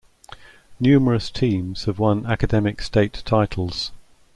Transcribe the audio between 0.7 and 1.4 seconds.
Numerous